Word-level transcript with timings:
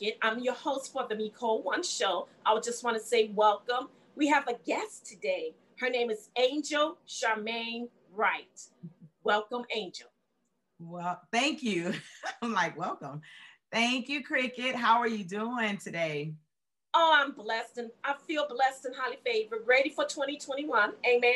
Cricket. 0.00 0.18
I'm 0.22 0.38
your 0.38 0.54
host 0.54 0.92
for 0.92 1.06
the 1.08 1.14
Nicole 1.14 1.62
One 1.62 1.82
Show. 1.82 2.28
I 2.46 2.54
would 2.54 2.62
just 2.62 2.82
want 2.84 2.96
to 2.96 3.02
say 3.02 3.30
welcome. 3.34 3.88
We 4.16 4.28
have 4.28 4.48
a 4.48 4.54
guest 4.66 5.06
today. 5.06 5.54
Her 5.78 5.90
name 5.90 6.10
is 6.10 6.30
Angel 6.38 6.96
Charmaine 7.06 7.88
Wright. 8.14 8.60
Welcome, 9.24 9.64
Angel. 9.74 10.08
Well, 10.78 11.20
thank 11.32 11.62
you. 11.62 11.92
I'm 12.42 12.52
like, 12.52 12.78
welcome. 12.78 13.20
Thank 13.72 14.08
you, 14.08 14.22
Cricket. 14.22 14.74
How 14.74 14.98
are 14.98 15.08
you 15.08 15.24
doing 15.24 15.76
today? 15.76 16.32
Oh, 16.94 17.12
I'm 17.14 17.32
blessed 17.32 17.78
and 17.78 17.90
I 18.02 18.14
feel 18.26 18.46
blessed 18.48 18.86
and 18.86 18.94
highly 18.96 19.18
favored. 19.24 19.66
Ready 19.66 19.90
for 19.90 20.04
2021. 20.04 20.92
Amen. 21.06 21.32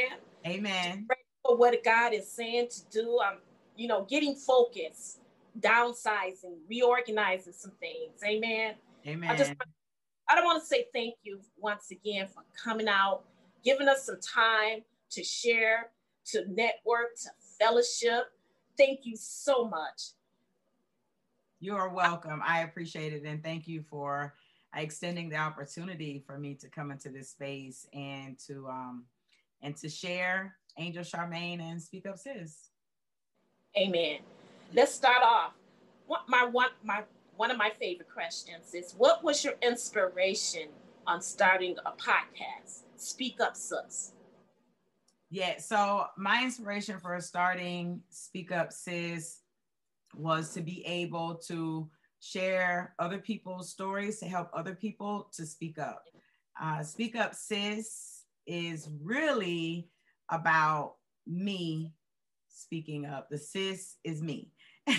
Amen. 0.47 1.07
Ready 1.09 1.23
for 1.45 1.57
what 1.57 1.75
God 1.85 2.15
is 2.15 2.31
saying 2.31 2.69
to 2.69 2.81
do. 2.91 3.21
I'm, 3.25 3.39
you 3.77 3.89
know, 3.89 4.05
getting 4.05 4.35
focused, 4.35 5.21
downsizing, 5.61 6.59
reorganizing 6.69 7.53
some 7.53 7.73
things. 7.81 8.21
Amen. 8.25 8.75
Amen. 9.07 9.31
I 9.31 9.37
just 9.37 9.55
I 10.29 10.35
don't 10.35 10.45
want 10.45 10.63
to 10.63 10.67
say 10.67 10.87
thank 10.93 11.17
you 11.23 11.41
once 11.59 11.91
again 11.91 12.27
for 12.29 12.43
coming 12.63 12.89
out, 12.89 13.23
giving 13.63 13.89
us 13.89 14.07
some 14.07 14.19
time 14.21 14.81
to 15.11 15.23
share, 15.23 15.91
to 16.27 16.45
network, 16.49 17.17
to 17.23 17.31
fellowship. 17.59 18.33
Thank 18.77 19.01
you 19.05 19.17
so 19.17 19.67
much. 19.69 20.13
You 21.61 21.77
are 21.77 21.89
welcome. 21.89 22.41
I 22.45 22.61
appreciate 22.61 23.13
it. 23.13 23.25
And 23.25 23.43
thank 23.43 23.69
you 23.69 23.83
for 23.83 24.35
extending 24.77 25.29
the 25.29 25.37
opportunity 25.37 26.23
for 26.27 26.39
me 26.39 26.55
to 26.55 26.69
come 26.69 26.91
into 26.91 27.11
this 27.11 27.31
space 27.31 27.87
and 27.93 28.39
to 28.47 28.67
um 28.69 29.05
and 29.63 29.77
to 29.77 29.89
share 29.89 30.57
Angel 30.77 31.05
Charmaine 31.05 31.61
and 31.61 31.81
Speak 31.81 32.07
Up 32.07 32.19
Sis. 32.19 32.71
Amen. 33.79 34.19
Let's 34.75 34.93
start 34.93 35.23
off. 35.23 35.53
What 36.07 36.23
my 36.27 36.47
one 36.47 36.71
my 36.83 37.05
one 37.37 37.53
of 37.53 37.57
my 37.57 37.71
favorite 37.79 38.11
questions 38.13 38.75
is 38.75 38.93
what 38.99 39.23
was 39.23 39.45
your 39.45 39.55
inspiration 39.63 40.69
on 41.07 41.23
starting 41.23 41.77
a 41.87 41.93
podcast? 41.93 42.83
Speak 42.97 43.41
Up 43.41 43.55
Sis. 43.55 44.15
Yeah, 45.31 45.59
so 45.59 46.07
my 46.17 46.43
inspiration 46.43 46.99
for 46.99 47.21
starting 47.21 48.01
Speak 48.11 48.51
Up 48.51 48.73
Sis 48.73 49.43
was 50.13 50.53
to 50.55 50.61
be 50.61 50.85
able 50.87 51.37
to 51.47 51.89
share 52.19 52.97
other 52.99 53.19
people's 53.19 53.71
stories 53.71 54.19
to 54.19 54.27
help 54.27 54.51
other 54.53 54.75
people 54.75 55.31
to 55.35 55.47
speak 55.47 55.79
up. 55.79 56.03
Uh, 56.61 56.83
speak 56.83 57.15
Up 57.15 57.37
Sis 57.37 58.25
is 58.45 58.89
really 59.01 59.89
about 60.31 60.95
me 61.29 61.93
speaking 62.55 63.07
up. 63.07 63.29
The 63.31 63.39
sis 63.39 63.97
is 64.05 64.23
me. 64.23 64.51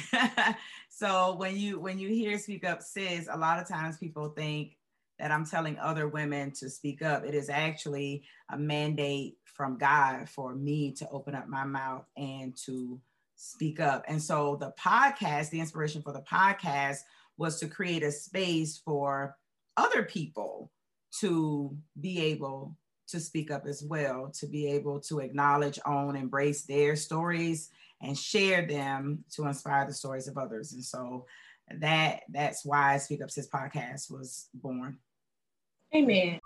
so 0.90 1.36
when 1.36 1.56
you 1.56 1.80
when 1.80 2.00
you 2.00 2.10
hear 2.10 2.40
speak 2.40 2.66
up 2.66 2.82
sis 2.82 3.28
a 3.32 3.38
lot 3.38 3.60
of 3.60 3.68
times 3.68 3.98
people 3.98 4.30
think 4.30 4.78
that 5.20 5.30
i'm 5.30 5.46
telling 5.46 5.78
other 5.78 6.08
women 6.08 6.52
to 6.52 6.72
speak 6.72 7.04
up 7.04 7.24
it 7.24 7.36
is 7.36 7.50
actually 7.50 8.24
a 8.52 8.58
mandate 8.58 9.36
from 9.44 9.78
god 9.78 10.28
for 10.28 10.56
me 10.56 10.92
to 10.92 11.08
open 11.10 11.36
up 11.36 11.48
my 11.48 11.64
mouth 11.64 12.04
and 12.18 12.58
to 12.58 13.00
speak 13.36 13.80
up 13.80 14.04
and 14.08 14.22
so 14.22 14.56
the 14.56 14.74
podcast 14.80 15.52
the 15.52 15.60
inspiration 15.60 16.02
for 16.02 16.14
the 16.14 16.22
podcast 16.22 16.98
was 17.38 17.60
to 17.60 17.68
create 17.68 18.02
a 18.02 18.12
space 18.12 18.82
for 18.84 19.36
other 19.78 20.02
people 20.02 20.72
to 21.20 21.78
be 22.00 22.22
able 22.22 22.76
to 23.08 23.20
speak 23.20 23.52
up 23.52 23.66
as 23.68 23.84
well, 23.84 24.32
to 24.40 24.48
be 24.48 24.68
able 24.72 25.00
to 25.02 25.20
acknowledge, 25.20 25.80
own, 25.86 26.16
embrace 26.16 26.64
their 26.64 26.96
stories 26.96 27.70
and 28.02 28.18
share 28.18 28.66
them 28.66 29.24
to 29.32 29.46
inspire 29.46 29.86
the 29.86 29.94
stories 29.94 30.28
of 30.28 30.38
others. 30.38 30.74
And 30.74 30.84
so 30.84 31.26
that 31.80 32.22
that's 32.30 32.66
why 32.66 32.98
Speak 32.98 33.22
Up 33.24 33.32
Sis 33.32 33.50
podcast 33.50 34.12
was 34.12 34.50
born. 34.54 34.98
Amen. 35.94 36.40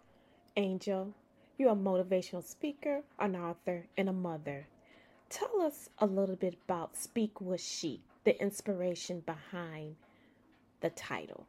Angel, 0.55 1.13
you're 1.57 1.71
a 1.71 1.75
motivational 1.75 2.43
speaker, 2.43 3.01
an 3.19 3.35
author, 3.35 3.85
and 3.97 4.09
a 4.09 4.13
mother. 4.13 4.67
Tell 5.29 5.61
us 5.61 5.89
a 5.99 6.05
little 6.05 6.35
bit 6.35 6.55
about 6.65 6.97
Speak 6.97 7.39
with 7.41 7.61
Chic, 7.61 8.01
the 8.23 8.39
inspiration 8.41 9.21
behind 9.21 9.95
the 10.81 10.89
title. 10.91 11.45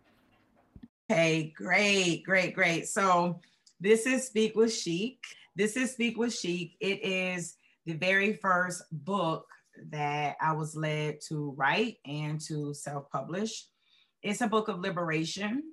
Okay, 1.11 1.53
great, 1.57 2.23
great, 2.25 2.55
great. 2.55 2.87
So 2.89 3.41
this 3.81 4.07
is 4.07 4.27
Speak 4.27 4.55
with 4.55 4.75
Chic. 4.75 5.19
This 5.57 5.77
is 5.77 5.93
Speak 5.93 6.19
with 6.19 6.35
Chic. 6.35 6.77
It 6.81 7.03
is 7.03 7.57
the 7.87 7.95
very 7.95 8.35
first 8.35 8.83
book 8.93 9.47
that 9.91 10.37
I 10.41 10.53
was 10.53 10.77
led 10.77 11.21
to 11.29 11.55
write 11.57 11.97
and 12.05 12.39
to 12.43 12.75
self 12.75 13.11
publish. 13.11 13.67
It's 14.23 14.43
a 14.43 14.47
book 14.47 14.69
of 14.69 14.81
liberation. 14.81 15.73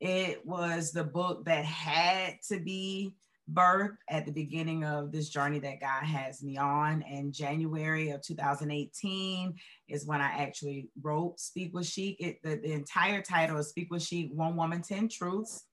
It 0.00 0.46
was 0.46 0.92
the 0.92 1.02
book 1.02 1.44
that 1.46 1.64
had 1.64 2.36
to 2.48 2.60
be 2.60 3.14
birthed 3.52 3.96
at 4.08 4.26
the 4.26 4.32
beginning 4.32 4.84
of 4.84 5.10
this 5.10 5.28
journey 5.28 5.58
that 5.58 5.80
God 5.80 6.04
has 6.04 6.44
me 6.44 6.56
on. 6.56 7.02
And 7.02 7.34
January 7.34 8.10
of 8.10 8.22
2018 8.22 9.54
is 9.88 10.06
when 10.06 10.20
I 10.20 10.28
actually 10.28 10.88
wrote 11.02 11.40
Speak 11.40 11.74
with 11.74 11.86
Chic. 11.86 12.16
It, 12.20 12.38
the, 12.44 12.60
the 12.62 12.72
entire 12.72 13.22
title 13.22 13.58
is 13.58 13.70
Speak 13.70 13.90
with 13.90 14.04
Chic 14.04 14.30
One 14.32 14.54
Woman, 14.54 14.82
10 14.82 15.08
Truths. 15.08 15.64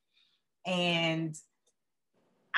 And 0.65 1.35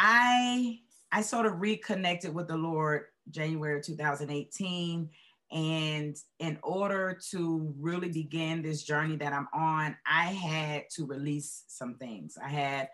I 0.01 0.79
I 1.11 1.21
sort 1.21 1.45
of 1.45 1.59
reconnected 1.59 2.33
with 2.33 2.47
the 2.47 2.55
Lord 2.55 3.03
January 3.29 3.81
2018 3.81 5.09
and 5.51 6.15
in 6.39 6.59
order 6.63 7.19
to 7.31 7.73
really 7.77 8.09
begin 8.09 8.61
this 8.61 8.83
journey 8.83 9.17
that 9.17 9.33
I'm 9.33 9.47
on, 9.53 9.97
I 10.05 10.25
had 10.25 10.83
to 10.91 11.05
release 11.05 11.63
some 11.67 11.95
things. 11.95 12.37
I 12.41 12.49
had 12.49 12.89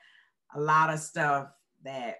a 0.55 0.59
lot 0.59 0.91
of 0.91 0.99
stuff 0.99 1.49
that 1.83 2.19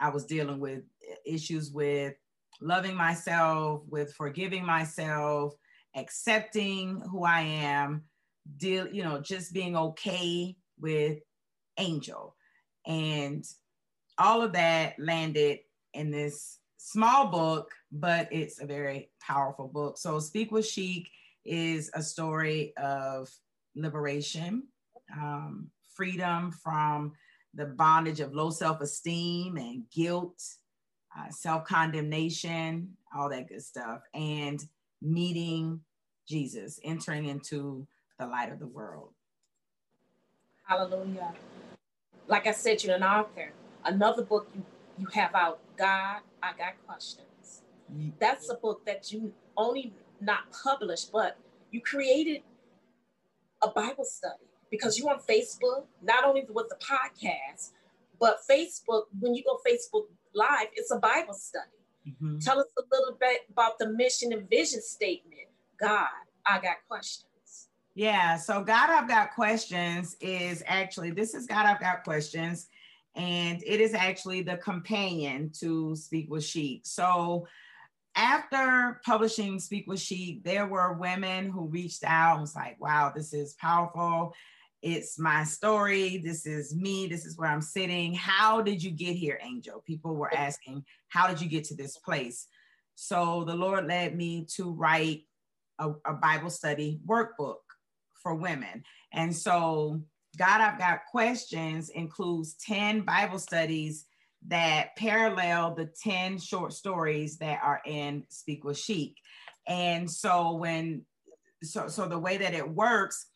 I 0.00 0.08
was 0.08 0.24
dealing 0.24 0.58
with 0.58 0.82
issues 1.26 1.70
with 1.70 2.14
loving 2.60 2.94
myself, 2.94 3.82
with 3.88 4.14
forgiving 4.14 4.64
myself, 4.64 5.54
accepting 5.94 7.02
who 7.10 7.24
I 7.24 7.42
am, 7.42 8.04
deal, 8.56 8.88
you 8.88 9.04
know, 9.04 9.20
just 9.20 9.52
being 9.52 9.76
okay 9.76 10.56
with 10.80 11.18
Angel. 11.78 12.34
And 12.86 13.44
all 14.18 14.42
of 14.42 14.52
that 14.52 14.98
landed 14.98 15.60
in 15.92 16.10
this 16.10 16.58
small 16.76 17.26
book, 17.28 17.70
but 17.92 18.28
it's 18.30 18.60
a 18.60 18.66
very 18.66 19.10
powerful 19.20 19.68
book. 19.68 19.98
So, 19.98 20.18
Speak 20.18 20.52
with 20.52 20.66
Chic 20.66 21.08
is 21.44 21.90
a 21.94 22.02
story 22.02 22.74
of 22.76 23.30
liberation, 23.74 24.64
um, 25.12 25.70
freedom 25.94 26.50
from 26.50 27.12
the 27.54 27.66
bondage 27.66 28.20
of 28.20 28.34
low 28.34 28.50
self 28.50 28.80
esteem 28.80 29.56
and 29.56 29.84
guilt, 29.90 30.42
uh, 31.16 31.30
self 31.30 31.64
condemnation, 31.64 32.96
all 33.16 33.28
that 33.28 33.48
good 33.48 33.62
stuff, 33.62 34.00
and 34.14 34.64
meeting 35.00 35.80
Jesus, 36.26 36.80
entering 36.82 37.26
into 37.26 37.86
the 38.18 38.26
light 38.26 38.52
of 38.52 38.58
the 38.58 38.66
world. 38.66 39.12
Hallelujah. 40.66 41.32
Like 42.26 42.46
I 42.46 42.52
said, 42.52 42.82
you're 42.82 42.96
an 42.96 43.02
author. 43.02 43.52
Another 43.84 44.22
book 44.22 44.48
you, 44.54 44.64
you 44.98 45.06
have 45.12 45.34
out, 45.34 45.60
God, 45.76 46.20
I 46.42 46.52
Got 46.56 46.74
Questions. 46.86 47.62
That's 48.18 48.50
a 48.50 48.54
book 48.54 48.84
that 48.86 49.12
you 49.12 49.32
only 49.56 49.92
not 50.20 50.50
published, 50.64 51.12
but 51.12 51.36
you 51.70 51.80
created 51.80 52.42
a 53.62 53.68
Bible 53.68 54.04
study 54.04 54.44
because 54.70 54.98
you're 54.98 55.10
on 55.10 55.20
Facebook, 55.20 55.84
not 56.02 56.24
only 56.24 56.44
with 56.48 56.68
the 56.68 56.76
podcast, 56.76 57.72
but 58.18 58.38
Facebook, 58.50 59.04
when 59.20 59.34
you 59.34 59.44
go 59.44 59.58
Facebook 59.66 60.06
Live, 60.34 60.68
it's 60.74 60.90
a 60.90 60.98
Bible 60.98 61.34
study. 61.34 61.64
Mm-hmm. 62.08 62.38
Tell 62.38 62.58
us 62.58 62.66
a 62.76 62.82
little 62.90 63.16
bit 63.20 63.42
about 63.50 63.78
the 63.78 63.88
mission 63.90 64.32
and 64.32 64.48
vision 64.50 64.82
statement. 64.82 65.48
God, 65.78 66.08
I 66.46 66.58
got 66.60 66.76
questions. 66.88 67.68
Yeah, 67.94 68.36
so 68.36 68.64
God, 68.64 68.90
I've 68.90 69.08
got 69.08 69.34
questions 69.34 70.16
is 70.20 70.64
actually, 70.66 71.12
this 71.12 71.34
is 71.34 71.46
God, 71.46 71.66
I've 71.66 71.80
got 71.80 72.02
questions 72.02 72.66
and 73.16 73.62
it 73.64 73.80
is 73.80 73.94
actually 73.94 74.42
the 74.42 74.56
companion 74.56 75.50
to 75.60 75.94
Speak 75.96 76.30
with 76.30 76.44
Chic. 76.44 76.82
So 76.84 77.46
after 78.16 79.00
publishing 79.04 79.58
Speak 79.60 79.86
with 79.86 80.00
Chic, 80.00 80.42
there 80.44 80.66
were 80.66 80.94
women 80.94 81.50
who 81.50 81.66
reached 81.66 82.04
out 82.04 82.34
and 82.34 82.40
was 82.42 82.56
like, 82.56 82.80
wow, 82.80 83.12
this 83.14 83.32
is 83.32 83.54
powerful. 83.54 84.34
It's 84.82 85.18
my 85.18 85.44
story. 85.44 86.18
This 86.18 86.44
is 86.44 86.74
me. 86.74 87.06
This 87.06 87.24
is 87.24 87.38
where 87.38 87.48
I'm 87.48 87.62
sitting. 87.62 88.14
How 88.14 88.60
did 88.60 88.82
you 88.82 88.90
get 88.90 89.16
here, 89.16 89.38
Angel? 89.42 89.82
People 89.86 90.14
were 90.14 90.34
asking, 90.34 90.84
how 91.08 91.26
did 91.26 91.40
you 91.40 91.48
get 91.48 91.64
to 91.64 91.74
this 91.74 91.96
place? 91.96 92.48
So 92.94 93.44
the 93.44 93.54
Lord 93.54 93.86
led 93.86 94.16
me 94.16 94.46
to 94.56 94.70
write 94.72 95.22
a, 95.78 95.90
a 96.04 96.12
Bible 96.12 96.50
study 96.50 97.00
workbook 97.06 97.56
for 98.22 98.34
women. 98.34 98.84
And 99.12 99.34
so 99.34 100.02
God, 100.36 100.60
I've 100.60 100.78
got 100.78 101.06
questions 101.10 101.90
includes 101.90 102.54
10 102.66 103.02
Bible 103.02 103.38
studies 103.38 104.06
that 104.46 104.94
parallel 104.96 105.74
the 105.74 105.90
10 106.02 106.38
short 106.38 106.72
stories 106.72 107.38
that 107.38 107.60
are 107.62 107.80
in 107.86 108.24
Speak 108.28 108.64
with 108.64 108.78
Chic. 108.78 109.16
And 109.66 110.10
so 110.10 110.52
when 110.52 111.02
so 111.62 111.88
so 111.88 112.06
the 112.06 112.18
way 112.18 112.36
that 112.36 112.52
it 112.52 112.68
works 112.68 113.26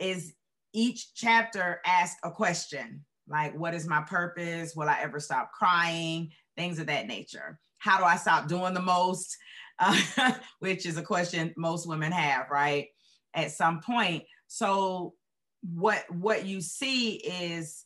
is 0.00 0.34
each 0.72 1.14
chapter 1.14 1.80
asks 1.86 2.18
a 2.24 2.30
question 2.30 3.04
like, 3.28 3.56
what 3.56 3.74
is 3.74 3.86
my 3.86 4.02
purpose? 4.02 4.74
Will 4.74 4.88
I 4.88 4.98
ever 5.02 5.20
stop 5.20 5.52
crying? 5.52 6.32
Things 6.56 6.78
of 6.78 6.86
that 6.86 7.06
nature. 7.06 7.60
How 7.78 7.98
do 7.98 8.04
I 8.04 8.16
stop 8.16 8.48
doing 8.48 8.74
the 8.74 8.82
most? 8.82 9.36
Uh, 9.78 10.32
which 10.58 10.86
is 10.86 10.96
a 10.96 11.02
question 11.02 11.54
most 11.56 11.86
women 11.86 12.10
have, 12.10 12.50
right? 12.50 12.88
At 13.34 13.52
some 13.52 13.80
point. 13.80 14.24
So 14.48 15.14
what 15.62 16.04
what 16.10 16.46
you 16.46 16.60
see 16.60 17.14
is 17.14 17.84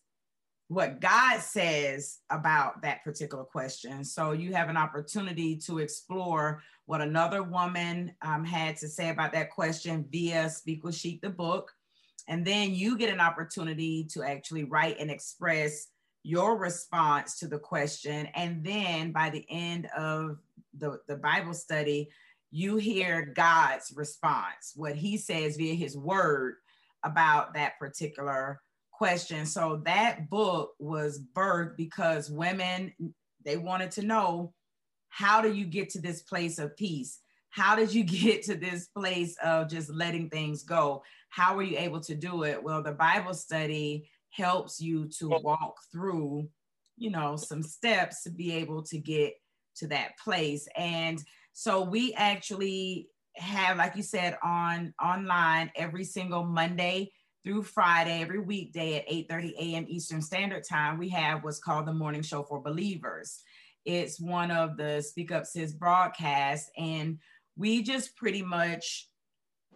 what 0.69 1.01
God 1.01 1.41
says 1.41 2.21
about 2.31 2.81
that 2.83 3.05
particular 3.05 3.45
question. 3.45 4.05
So 4.05 4.33
you 4.33 4.55
have 4.55 4.71
an 4.71 4.77
opportunity 4.77 5.57
to 5.67 5.81
explore 5.81 6.63
what 6.87 7.03
another 7.03 7.43
woman 7.43 8.15
um, 8.23 8.45
had 8.45 8.77
to 8.79 8.89
say 8.89 9.11
about 9.11 9.33
that 9.35 9.51
question 9.51 10.07
via 10.11 10.49
Speak 10.49 10.83
with 10.83 10.95
Chic, 10.95 11.21
the 11.21 11.29
book. 11.29 11.71
And 12.27 12.45
then 12.45 12.75
you 12.75 12.97
get 12.97 13.13
an 13.13 13.21
opportunity 13.21 14.05
to 14.13 14.23
actually 14.23 14.65
write 14.65 14.99
and 14.99 15.11
express 15.11 15.89
your 16.23 16.57
response 16.57 17.39
to 17.41 17.49
the 17.49 17.59
question. 17.59 18.27
And 18.35 18.65
then 18.65 19.13
by 19.13 19.29
the 19.29 19.45
end 19.51 19.89
of 19.97 20.39
the, 20.79 21.01
the 21.07 21.17
Bible 21.17 21.55
study, 21.55 22.09
you 22.51 22.77
hear 22.77 23.33
God's 23.35 23.93
response, 23.95 24.73
what 24.75 24.95
he 24.95 25.17
says 25.17 25.57
via 25.57 25.75
his 25.75 25.97
word 25.97 26.57
about 27.05 27.55
that 27.55 27.79
particular 27.79 28.61
question. 28.93 29.47
So 29.47 29.83
that 29.85 30.31
book 30.31 30.73
was 30.79 31.21
birthed 31.35 31.77
because 31.77 32.31
women 32.31 32.93
they 33.45 33.57
wanted 33.57 33.91
to 33.93 34.03
know 34.03 34.53
how 35.09 35.43
do 35.43 35.53
you 35.53 35.65
get 35.65 35.91
to 35.91 36.01
this 36.01 36.23
place 36.23 36.59
of 36.59 36.77
peace? 36.77 37.21
How 37.51 37.77
did 37.77 37.93
you 37.93 38.05
get 38.25 38.43
to 38.45 38.57
this 38.57 38.89
place 38.89 39.37
of 39.43 39.69
just 39.69 39.91
letting 39.91 40.31
things 40.31 40.63
go? 40.63 41.03
How 41.29 41.57
were 41.57 41.63
you 41.63 41.79
able 41.79 42.01
to 42.01 42.15
do 42.15 42.45
it? 42.45 42.63
Well, 42.63 42.83
the 42.83 42.93
Bible 42.93 43.35
study 43.35 44.09
helps 44.31 44.81
you 44.81 45.09
to 45.19 45.29
walk 45.29 45.77
through, 45.93 46.49
you 46.97 47.11
know, 47.11 47.37
some 47.37 47.63
steps 47.63 48.23
to 48.23 48.31
be 48.31 48.53
able 48.55 48.83
to 48.85 48.99
get 48.99 49.35
to 49.77 49.87
that 49.89 50.19
place. 50.23 50.67
And 50.77 51.23
so 51.53 51.83
we 51.83 52.15
actually 52.15 53.09
have, 53.37 53.77
like 53.77 53.97
you 53.97 54.03
said, 54.03 54.39
on 54.43 54.95
online 55.03 55.71
every 55.77 56.05
single 56.05 56.45
Monday 56.45 57.13
through 57.45 57.63
Friday, 57.63 58.21
every 58.21 58.39
weekday 58.39 58.97
at 58.97 59.09
8:30 59.09 59.55
a.m. 59.59 59.87
Eastern 59.89 60.23
Standard 60.23 60.65
Time, 60.65 60.99
we 60.99 61.09
have 61.11 61.43
what's 61.43 61.59
called 61.59 61.87
the 61.87 61.93
Morning 61.93 62.23
Show 62.23 62.43
for 62.43 62.61
Believers. 62.61 63.43
It's 63.85 64.21
one 64.21 64.51
of 64.51 64.77
the 64.77 65.03
Speak 65.03 65.33
Up 65.33 65.47
Sis 65.47 65.73
broadcasts, 65.73 66.71
and 66.77 67.19
we 67.57 67.83
just 67.83 68.17
pretty 68.17 68.43
much 68.43 69.09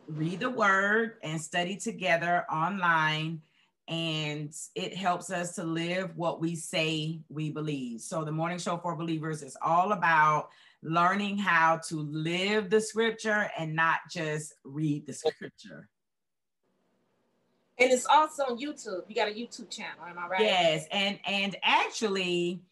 read 0.06 0.40
the 0.40 0.50
word 0.50 1.14
and 1.22 1.40
study 1.40 1.76
together 1.76 2.44
online 2.50 3.42
and 3.88 4.52
it 4.74 4.96
helps 4.96 5.30
us 5.30 5.54
to 5.54 5.64
live 5.64 6.10
what 6.16 6.40
we 6.40 6.56
say 6.56 7.20
we 7.28 7.50
believe. 7.50 8.00
So 8.00 8.24
the 8.24 8.32
morning 8.32 8.58
show 8.58 8.78
for 8.78 8.96
believers 8.96 9.42
is 9.42 9.56
all 9.62 9.92
about 9.92 10.48
learning 10.86 11.36
how 11.36 11.80
to 11.88 11.96
live 11.96 12.70
the 12.70 12.80
scripture 12.80 13.50
and 13.58 13.74
not 13.74 13.98
just 14.10 14.54
read 14.64 15.04
the 15.06 15.12
scripture. 15.12 15.88
And 17.78 17.90
it's 17.90 18.06
also 18.06 18.44
on 18.44 18.58
YouTube. 18.58 19.02
You 19.08 19.14
got 19.14 19.28
a 19.28 19.32
YouTube 19.32 19.68
channel, 19.68 20.04
am 20.08 20.18
I 20.18 20.28
right? 20.28 20.40
Yes, 20.40 20.86
and 20.90 21.18
and 21.26 21.56
actually, 21.62 22.62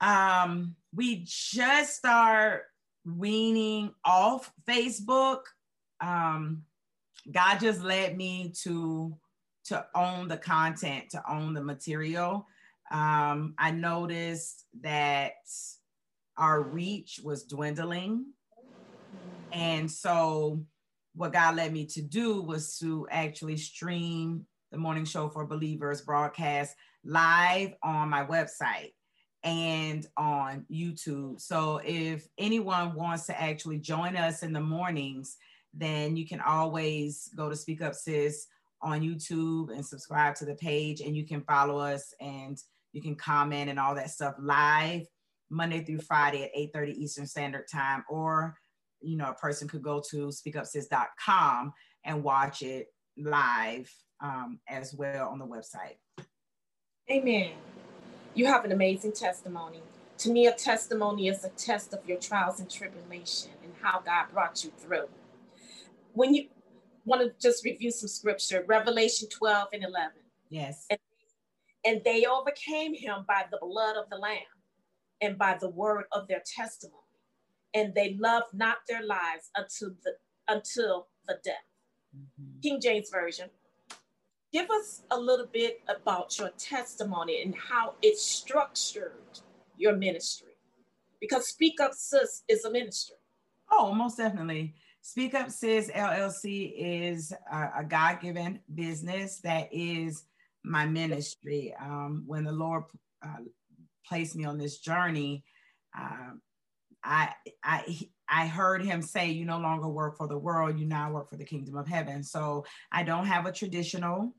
um, 0.00 0.76
we 0.94 1.24
just 1.26 1.96
start 1.96 2.64
weaning 3.04 3.92
off 4.04 4.52
Facebook. 4.68 5.40
Um, 6.00 6.62
God 7.30 7.58
just 7.58 7.82
led 7.82 8.16
me 8.16 8.52
to 8.62 9.16
to 9.64 9.86
own 9.94 10.28
the 10.28 10.36
content, 10.36 11.10
to 11.10 11.22
own 11.28 11.54
the 11.54 11.62
material. 11.62 12.46
Um, 12.90 13.54
I 13.58 13.70
noticed 13.72 14.64
that 14.82 15.32
our 16.40 16.62
reach 16.62 17.20
was 17.22 17.44
dwindling, 17.44 18.26
and 19.52 19.90
so 19.90 20.64
what 21.14 21.32
God 21.32 21.56
led 21.56 21.72
me 21.72 21.86
to 21.86 22.02
do 22.02 22.40
was 22.42 22.78
to 22.78 23.06
actually 23.10 23.56
stream 23.56 24.46
the 24.70 24.78
morning 24.78 25.04
show 25.04 25.28
for 25.28 25.46
believers 25.46 26.02
broadcast 26.02 26.76
live 27.04 27.74
on 27.82 28.08
my 28.08 28.24
website 28.24 28.92
and 29.42 30.06
on 30.16 30.64
YouTube. 30.70 31.40
So 31.40 31.80
if 31.84 32.28
anyone 32.38 32.94
wants 32.94 33.26
to 33.26 33.40
actually 33.40 33.78
join 33.78 34.16
us 34.16 34.42
in 34.42 34.52
the 34.52 34.60
mornings, 34.60 35.36
then 35.72 36.16
you 36.16 36.26
can 36.26 36.40
always 36.40 37.30
go 37.36 37.48
to 37.48 37.56
Speak 37.56 37.80
Up 37.80 37.94
Sis 37.94 38.46
on 38.82 39.00
YouTube 39.00 39.70
and 39.72 39.84
subscribe 39.84 40.34
to 40.36 40.44
the 40.44 40.54
page 40.54 41.00
and 41.00 41.16
you 41.16 41.26
can 41.26 41.42
follow 41.42 41.78
us 41.78 42.14
and 42.20 42.58
you 42.92 43.02
can 43.02 43.14
comment 43.14 43.70
and 43.70 43.78
all 43.78 43.94
that 43.94 44.10
stuff 44.10 44.34
live 44.38 45.06
Monday 45.50 45.84
through 45.84 46.00
Friday 46.00 46.44
at 46.44 46.50
8:30 46.54 46.92
Eastern 46.92 47.26
Standard 47.26 47.66
Time 47.68 48.04
or 48.08 48.56
you 49.00 49.16
know, 49.16 49.30
a 49.30 49.34
person 49.34 49.68
could 49.68 49.82
go 49.82 50.02
to 50.10 50.28
speakupsis.com 50.28 51.72
and 52.04 52.22
watch 52.22 52.62
it 52.62 52.88
live 53.16 53.90
um, 54.20 54.60
as 54.68 54.94
well 54.94 55.28
on 55.28 55.38
the 55.38 55.46
website. 55.46 55.96
Amen. 57.10 57.52
You 58.34 58.46
have 58.46 58.64
an 58.64 58.72
amazing 58.72 59.12
testimony. 59.12 59.82
To 60.18 60.30
me, 60.30 60.46
a 60.46 60.52
testimony 60.52 61.28
is 61.28 61.44
a 61.44 61.48
test 61.50 61.94
of 61.94 62.06
your 62.06 62.18
trials 62.18 62.60
and 62.60 62.70
tribulation 62.70 63.50
and 63.64 63.72
how 63.80 64.00
God 64.00 64.26
brought 64.32 64.62
you 64.62 64.70
through. 64.78 65.08
When 66.12 66.34
you 66.34 66.48
want 67.04 67.22
to 67.22 67.32
just 67.40 67.64
review 67.64 67.90
some 67.90 68.08
scripture, 68.08 68.64
Revelation 68.66 69.28
12 69.28 69.68
and 69.72 69.84
11. 69.84 70.10
Yes. 70.50 70.86
And, 70.90 70.98
and 71.84 72.02
they 72.04 72.26
overcame 72.26 72.94
him 72.94 73.24
by 73.26 73.44
the 73.50 73.58
blood 73.60 73.96
of 73.96 74.10
the 74.10 74.16
Lamb 74.16 74.38
and 75.20 75.38
by 75.38 75.56
the 75.60 75.68
word 75.68 76.04
of 76.12 76.28
their 76.28 76.42
testimony 76.44 76.96
and 77.74 77.94
they 77.94 78.16
loved 78.18 78.52
not 78.52 78.78
their 78.88 79.04
lives 79.04 79.50
until 79.56 79.90
the 80.04 80.12
until 80.48 81.08
the 81.28 81.38
death. 81.44 81.54
Mm-hmm. 82.16 82.60
King 82.60 82.80
James 82.80 83.10
Version. 83.10 83.48
Give 84.52 84.68
us 84.70 85.02
a 85.12 85.18
little 85.18 85.46
bit 85.46 85.80
about 85.88 86.36
your 86.36 86.50
testimony 86.58 87.42
and 87.42 87.54
how 87.54 87.94
it 88.02 88.18
structured 88.18 89.12
your 89.76 89.94
ministry. 89.94 90.56
Because 91.20 91.46
Speak 91.46 91.80
Up 91.80 91.92
Sis 91.94 92.42
is 92.48 92.64
a 92.64 92.70
ministry. 92.70 93.16
Oh, 93.70 93.94
most 93.94 94.16
definitely. 94.16 94.74
Speak 95.02 95.34
Up 95.34 95.50
Sis 95.50 95.88
LLC 95.90 96.74
is 96.76 97.32
a, 97.52 97.70
a 97.78 97.84
God 97.84 98.20
given 98.20 98.58
business 98.74 99.40
that 99.42 99.68
is 99.70 100.24
my 100.64 100.84
ministry. 100.84 101.72
Um, 101.80 102.24
when 102.26 102.42
the 102.42 102.52
Lord 102.52 102.84
uh, 103.24 103.44
placed 104.06 104.36
me 104.36 104.44
on 104.44 104.58
this 104.58 104.78
journey, 104.78 105.44
uh, 105.98 106.32
I 107.02 107.32
I 107.62 107.98
I 108.28 108.46
heard 108.46 108.84
him 108.84 109.02
say, 109.02 109.30
"You 109.30 109.44
no 109.44 109.58
longer 109.58 109.88
work 109.88 110.16
for 110.16 110.28
the 110.28 110.38
world; 110.38 110.78
you 110.78 110.86
now 110.86 111.12
work 111.12 111.28
for 111.28 111.36
the 111.36 111.44
kingdom 111.44 111.76
of 111.76 111.88
heaven." 111.88 112.22
So 112.22 112.64
I 112.92 113.02
don't 113.02 113.26
have 113.26 113.46
a 113.46 113.52
traditional 113.52 114.34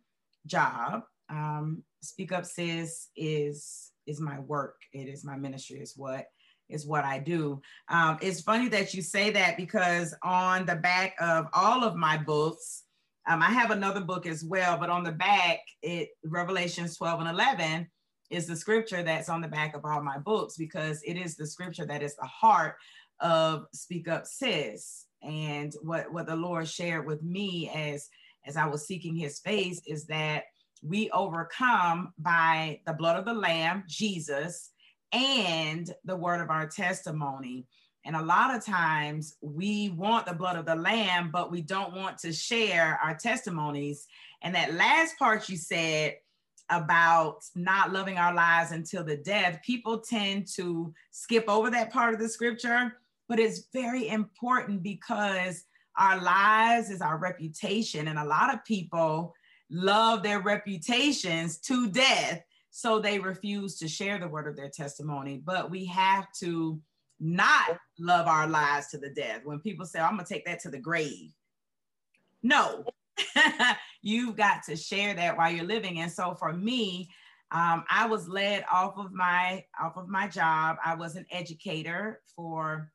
job. 0.45 1.03
Um, 1.29 1.83
Speak 2.01 2.31
Up 2.31 2.45
Sis 2.45 3.09
is 3.15 3.91
is 4.05 4.19
my 4.19 4.39
work. 4.39 4.75
It 4.93 5.07
is 5.07 5.23
my 5.23 5.37
ministry. 5.37 5.79
Is 5.79 5.97
what 5.97 6.27
is 6.69 6.85
what 6.85 7.03
I 7.03 7.19
do. 7.19 7.61
Um, 7.89 8.17
it's 8.21 8.41
funny 8.41 8.69
that 8.69 8.93
you 8.93 9.01
say 9.01 9.29
that 9.31 9.57
because 9.57 10.15
on 10.23 10.65
the 10.65 10.75
back 10.75 11.15
of 11.19 11.47
all 11.53 11.83
of 11.83 11.95
my 11.95 12.17
books, 12.17 12.83
um, 13.27 13.41
I 13.41 13.49
have 13.49 13.71
another 13.71 14.01
book 14.01 14.25
as 14.25 14.43
well, 14.43 14.77
but 14.77 14.89
on 14.89 15.03
the 15.03 15.11
back, 15.11 15.59
it 15.81 16.09
Revelations 16.23 16.97
12 16.97 17.19
and 17.19 17.29
11 17.29 17.87
is 18.31 18.47
the 18.47 18.55
scripture 18.55 19.03
that's 19.03 19.29
on 19.29 19.41
the 19.41 19.47
back 19.47 19.75
of 19.75 19.85
all 19.85 20.01
my 20.01 20.17
books 20.17 20.57
because 20.57 21.03
it 21.03 21.17
is 21.17 21.35
the 21.35 21.45
scripture 21.45 21.85
that 21.85 22.01
is 22.01 22.15
the 22.15 22.25
heart 22.25 22.77
of 23.19 23.65
Speak 23.73 24.07
Up 24.07 24.25
Sis. 24.25 25.05
And 25.21 25.73
what, 25.81 26.11
what 26.11 26.25
the 26.25 26.35
Lord 26.35 26.67
shared 26.67 27.05
with 27.05 27.21
me 27.21 27.69
as, 27.69 28.09
as 28.45 28.57
I 28.57 28.65
was 28.65 28.87
seeking 28.87 29.15
his 29.15 29.39
face 29.39 29.81
is 29.85 30.05
that 30.07 30.45
we 30.81 31.11
overcome 31.11 32.13
by 32.17 32.79
the 32.87 32.93
blood 32.93 33.17
of 33.17 33.25
the 33.25 33.33
Lamb, 33.33 33.83
Jesus, 33.87 34.71
and 35.11 35.93
the 36.05 36.15
word 36.15 36.41
of 36.41 36.49
our 36.49 36.67
testimony. 36.67 37.65
And 38.05 38.15
a 38.15 38.23
lot 38.23 38.55
of 38.55 38.65
times 38.65 39.35
we 39.41 39.89
want 39.89 40.25
the 40.25 40.33
blood 40.33 40.55
of 40.55 40.65
the 40.65 40.75
lamb, 40.75 41.29
but 41.31 41.51
we 41.51 41.61
don't 41.61 41.95
want 41.95 42.17
to 42.19 42.33
share 42.33 42.99
our 43.03 43.13
testimonies. 43.13 44.07
And 44.41 44.55
that 44.55 44.73
last 44.73 45.19
part 45.19 45.49
you 45.49 45.57
said, 45.57 46.15
about 46.71 47.43
not 47.55 47.91
loving 47.91 48.17
our 48.17 48.33
lives 48.33 48.71
until 48.71 49.03
the 49.03 49.17
death, 49.17 49.59
people 49.65 49.99
tend 49.99 50.47
to 50.55 50.93
skip 51.11 51.45
over 51.47 51.69
that 51.69 51.91
part 51.91 52.13
of 52.13 52.19
the 52.19 52.29
scripture, 52.29 52.97
but 53.27 53.39
it's 53.39 53.67
very 53.73 54.07
important 54.07 54.81
because 54.81 55.65
our 55.97 56.19
lives 56.21 56.89
is 56.89 57.01
our 57.01 57.17
reputation. 57.17 58.07
And 58.07 58.17
a 58.17 58.25
lot 58.25 58.53
of 58.53 58.63
people 58.65 59.33
love 59.69 60.23
their 60.23 60.39
reputations 60.39 61.57
to 61.59 61.89
death. 61.89 62.41
So 62.71 62.99
they 62.99 63.19
refuse 63.19 63.77
to 63.79 63.87
share 63.87 64.17
the 64.17 64.27
word 64.27 64.47
of 64.47 64.55
their 64.55 64.69
testimony. 64.69 65.41
But 65.43 65.69
we 65.69 65.85
have 65.85 66.31
to 66.39 66.79
not 67.19 67.77
love 67.99 68.27
our 68.27 68.47
lives 68.47 68.87
to 68.87 68.97
the 68.97 69.09
death. 69.09 69.41
When 69.43 69.59
people 69.59 69.85
say, 69.85 69.99
oh, 69.99 70.05
I'm 70.05 70.15
going 70.15 70.25
to 70.25 70.33
take 70.33 70.45
that 70.45 70.61
to 70.61 70.69
the 70.69 70.79
grave. 70.79 71.33
No, 72.43 72.85
you've 74.01 74.35
got 74.35 74.63
to 74.63 74.75
share 74.75 75.13
that 75.13 75.37
while 75.37 75.51
you're 75.51 75.65
living. 75.65 75.99
And 75.99 76.11
so 76.11 76.33
for 76.35 76.51
me, 76.53 77.09
um, 77.51 77.83
I 77.89 78.07
was 78.07 78.29
led 78.29 78.63
off 78.71 78.97
of 78.97 79.11
my 79.11 79.65
off 79.79 79.97
of 79.97 80.07
my 80.07 80.27
job. 80.27 80.77
I 80.83 80.95
was 80.95 81.15
an 81.15 81.27
educator 81.31 82.21
for 82.35 82.91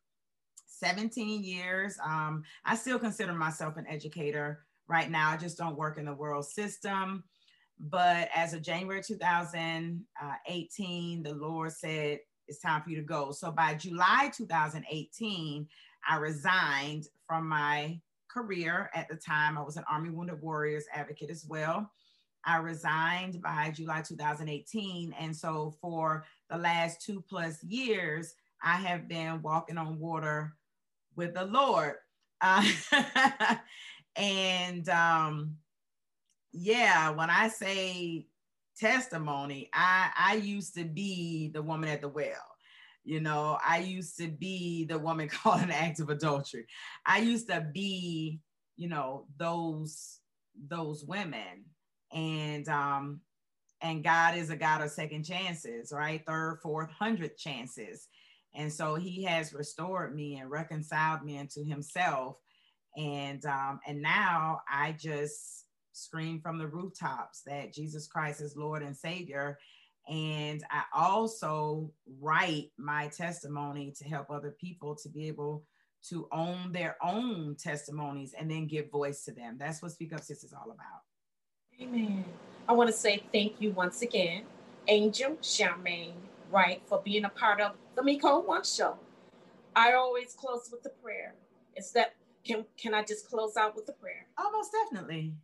17 0.67 1.45
years. 1.45 1.97
Um, 2.05 2.43
I 2.65 2.75
still 2.77 2.99
consider 2.99 3.35
myself 3.35 3.77
an 3.77 3.87
educator 3.89 4.65
right 4.89 5.09
now. 5.11 5.31
I 5.31 5.37
just 5.37 5.59
don't 5.59 5.77
work 5.77 5.99
in 5.99 6.07
the 6.07 6.15
world 6.15 6.47
system. 6.47 7.25
But 7.79 8.31
as 8.35 8.55
of 8.55 8.63
January 8.63 9.03
2018, 9.03 11.23
the 11.23 11.35
Lord 11.35 11.73
said, 11.73 12.21
it's 12.49 12.61
time 12.61 12.83
for 12.83 12.91
you 12.91 12.97
to 12.97 13.03
go. 13.03 13.33
So 13.33 13.51
by 13.51 13.75
July 13.75 14.31
2018, 14.35 15.67
I 16.09 16.17
resigned 16.17 17.09
from 17.27 17.49
my 17.49 18.01
career 18.37 18.91
at 18.95 19.09
the 19.09 19.17
time. 19.17 19.57
I 19.57 19.63
was 19.63 19.77
an 19.77 19.85
Army 19.91 20.11
Wounded 20.11 20.43
Warriors 20.43 20.85
advocate 20.93 21.31
as 21.31 21.47
well. 21.49 21.91
I 22.45 22.59
resigned 22.59 23.41
by 23.41 23.73
July 23.75 24.03
2018. 24.03 25.15
And 25.19 25.35
so 25.35 25.75
for 25.81 26.25
the 26.51 26.59
last 26.59 27.01
two 27.01 27.25
plus 27.29 27.65
years, 27.65 28.35
I 28.63 28.77
have 28.77 29.09
been 29.09 29.41
walking 29.41 29.79
on 29.79 29.99
water 29.99 30.55
with 31.17 31.35
the 31.35 31.47
Lord. 31.47 31.95
Uh, 32.43 32.63
and 34.17 34.87
um, 34.91 35.57
yeah, 36.53 37.11
when 37.11 37.31
I 37.31 37.49
say 37.49 38.27
testimony, 38.79 39.71
I, 39.73 40.11
I 40.17 40.35
used 40.35 40.75
to 40.75 40.85
be 40.85 41.51
the 41.55 41.63
woman 41.63 41.89
at 41.89 42.03
the 42.03 42.09
well. 42.09 42.56
You 43.07 43.21
know, 43.21 43.57
I 43.65 43.79
used 43.79 44.19
to 44.19 44.27
be 44.27 44.85
the 44.85 44.99
woman 44.99 45.29
caught 45.29 45.63
in 45.63 45.71
act 45.71 46.01
of 46.01 46.11
adultery. 46.11 46.67
I 47.07 47.19
used 47.19 47.49
to 47.49 47.67
be, 47.73 48.41
you 48.77 48.89
know, 48.89 49.27
those 49.39 50.19
those 50.69 51.05
women. 51.05 51.65
And 52.13 52.69
um, 52.69 53.21
and 53.81 54.03
God 54.03 54.37
is 54.37 54.51
a 54.51 54.57
God 54.57 54.81
of 54.81 54.91
second 54.91 55.25
chances, 55.25 55.93
right? 55.93 56.23
Third, 56.27 56.59
fourth, 56.63 56.91
hundredth 56.91 57.39
chances. 57.39 58.09
And 58.55 58.73
so 58.73 58.95
he 58.95 59.23
has 59.25 59.53
restored 59.53 60.15
me 60.15 60.37
and 60.39 60.51
reconciled 60.51 61.23
me 61.23 61.37
into 61.37 61.63
himself. 61.63 62.39
And 62.97 63.45
um, 63.45 63.81
and 63.87 64.03
now 64.03 64.63
I 64.69 64.97
just 64.99 65.67
scream 65.93 66.41
from 66.41 66.59
the 66.59 66.67
rooftops 66.67 67.43
that 67.47 67.73
Jesus 67.73 68.07
Christ 68.07 68.41
is 68.41 68.57
Lord 68.57 68.83
and 68.83 68.97
Savior. 68.97 69.59
And 70.09 70.65
I 70.71 70.83
also 70.95 71.93
write 72.21 72.71
my 72.79 73.09
testimony 73.09 73.93
to 73.99 74.05
help 74.05 74.31
other 74.31 74.57
people 74.61 74.95
to 74.97 75.09
be 75.09 75.27
able 75.27 75.65
to 76.09 76.29
own 76.31 76.71
their 76.71 76.97
own 77.03 77.57
testimonies 77.57 78.35
and 78.39 78.51
then 78.51 78.67
give 78.67 78.91
voice 78.91 79.25
to 79.25 79.33
them. 79.33 79.57
That's 79.59 79.83
what 79.83 79.93
Speak 79.93 80.13
Up 80.13 80.23
Sis 80.23 80.45
is 80.45 80.53
all 80.53 80.71
about. 80.71 81.03
Amen. 81.81 82.25
I 82.69 82.73
want 82.73 82.89
to 82.89 82.97
say 82.97 83.23
thank 83.33 83.61
you 83.61 83.73
once 83.73 84.03
again, 84.03 84.45
Angel 84.89 85.33
Charmaine 85.43 86.15
Wright, 86.51 86.81
for 86.87 87.03
being 87.05 87.25
a 87.25 87.29
part 87.29 87.61
of 87.61 87.73
the 87.97 88.03
Miko 88.03 88.41
One 88.41 88.65
Show. 88.65 88.97
I 89.75 89.93
always 89.93 90.35
close 90.35 90.69
with 90.71 90.83
the 90.83 90.91
prayer. 90.91 91.35
Is 91.77 91.93
that 91.93 92.15
can 92.45 92.65
can 92.77 92.95
I 92.95 93.03
just 93.03 93.29
close 93.29 93.57
out 93.57 93.75
with 93.75 93.87
the 93.87 93.93
prayer? 93.93 94.27
Almost 94.39 94.73
definitely. 94.73 95.35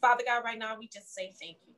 Father 0.00 0.24
God, 0.26 0.44
right 0.44 0.58
now 0.58 0.78
we 0.78 0.88
just 0.88 1.14
say 1.14 1.32
thank 1.40 1.58
you. 1.66 1.71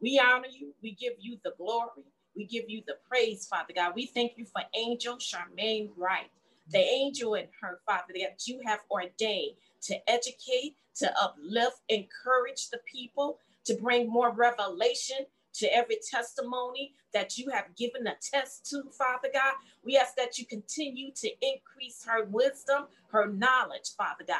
We 0.00 0.20
honor 0.24 0.48
you. 0.50 0.74
We 0.82 0.92
give 0.94 1.14
you 1.18 1.38
the 1.44 1.54
glory. 1.58 2.04
We 2.36 2.44
give 2.46 2.64
you 2.68 2.82
the 2.86 2.96
praise, 3.08 3.46
Father 3.46 3.72
God. 3.74 3.94
We 3.94 4.06
thank 4.06 4.32
you 4.36 4.44
for 4.44 4.62
Angel 4.74 5.16
Charmaine 5.16 5.90
Wright, 5.96 6.30
the 6.70 6.78
angel 6.78 7.34
and 7.34 7.48
her, 7.62 7.80
Father, 7.86 8.14
that 8.20 8.46
you 8.46 8.60
have 8.66 8.80
ordained 8.90 9.56
to 9.82 10.10
educate, 10.10 10.76
to 10.96 11.12
uplift, 11.20 11.80
encourage 11.88 12.68
the 12.70 12.80
people, 12.90 13.38
to 13.64 13.74
bring 13.76 14.08
more 14.10 14.32
revelation 14.32 15.18
to 15.54 15.74
every 15.74 15.96
testimony 16.10 16.92
that 17.14 17.38
you 17.38 17.50
have 17.50 17.74
given 17.76 18.06
a 18.06 18.14
test 18.20 18.68
to, 18.70 18.82
Father 18.98 19.28
God. 19.32 19.54
We 19.84 19.96
ask 19.96 20.14
that 20.16 20.38
you 20.38 20.44
continue 20.44 21.12
to 21.16 21.30
increase 21.40 22.04
her 22.06 22.26
wisdom, 22.26 22.86
her 23.12 23.28
knowledge, 23.28 23.94
Father 23.96 24.24
God. 24.28 24.36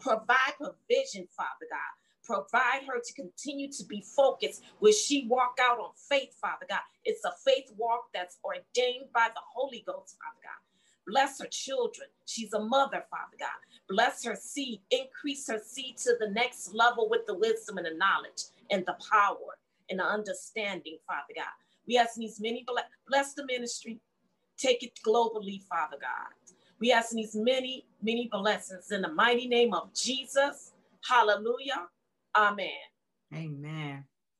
Provide 0.00 0.54
provision, 0.58 1.28
Father 1.36 1.66
God 1.70 1.78
provide 2.28 2.82
her 2.86 3.00
to 3.02 3.12
continue 3.14 3.72
to 3.72 3.84
be 3.86 4.04
focused 4.14 4.62
when 4.80 4.92
she 4.92 5.26
walk 5.28 5.56
out 5.60 5.78
on 5.78 5.90
faith, 6.10 6.34
Father 6.40 6.66
God. 6.68 6.80
It's 7.04 7.24
a 7.24 7.32
faith 7.44 7.72
walk 7.78 8.08
that's 8.12 8.38
ordained 8.44 9.06
by 9.14 9.28
the 9.34 9.40
Holy 9.54 9.82
Ghost, 9.86 10.18
Father 10.18 10.42
God. 10.44 10.60
Bless 11.10 11.40
her 11.40 11.48
children. 11.50 12.08
She's 12.26 12.52
a 12.52 12.60
mother, 12.60 13.02
Father 13.10 13.36
God. 13.40 13.48
Bless 13.88 14.22
her 14.24 14.36
seed. 14.36 14.80
Increase 14.90 15.48
her 15.48 15.58
seed 15.64 15.96
to 15.98 16.16
the 16.20 16.28
next 16.28 16.74
level 16.74 17.08
with 17.08 17.26
the 17.26 17.34
wisdom 17.34 17.78
and 17.78 17.86
the 17.86 17.94
knowledge 17.96 18.44
and 18.70 18.84
the 18.84 18.96
power 19.10 19.56
and 19.88 19.98
the 19.98 20.04
understanding, 20.04 20.98
Father 21.06 21.32
God. 21.34 21.46
We 21.86 21.96
ask 21.96 22.16
these 22.16 22.38
many 22.40 22.66
bless 23.08 23.32
the 23.32 23.46
ministry. 23.46 23.98
Take 24.58 24.82
it 24.82 24.92
globally, 25.06 25.62
Father 25.62 25.96
God. 25.98 26.34
We 26.78 26.92
ask 26.92 27.12
these 27.12 27.34
many, 27.34 27.86
many 28.02 28.28
blessings 28.30 28.90
in 28.90 29.00
the 29.00 29.08
mighty 29.12 29.48
name 29.48 29.72
of 29.72 29.94
Jesus. 29.94 30.72
Hallelujah. 31.08 31.86
Amen. 32.36 32.68
Amen. 33.34 34.04